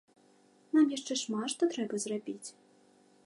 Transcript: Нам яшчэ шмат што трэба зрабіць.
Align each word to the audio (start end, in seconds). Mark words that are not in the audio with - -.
Нам 0.77 0.87
яшчэ 0.93 1.13
шмат 1.25 1.47
што 1.55 1.63
трэба 1.75 1.99
зрабіць. 2.05 2.47